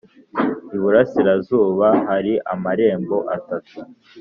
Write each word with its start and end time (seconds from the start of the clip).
Iburasirazuba 0.75 1.87
hari 2.07 2.33
amarembo 2.53 3.17
atatu 3.35 3.77